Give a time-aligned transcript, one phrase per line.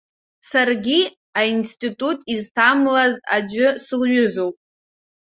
[0.49, 0.99] Саргьы
[1.39, 4.55] аинститут изҭамлаз аӡәы сылҩызоуп.